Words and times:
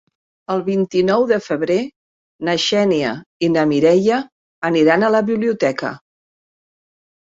El 0.53 0.61
vint-i-nou 0.69 1.25
de 1.31 1.37
febrer 1.49 1.77
na 2.49 2.57
Xènia 2.65 3.13
i 3.49 3.53
na 3.59 3.69
Mireia 3.75 4.21
aniran 4.75 5.07
a 5.07 5.15
la 5.19 5.27
biblioteca. 5.33 5.97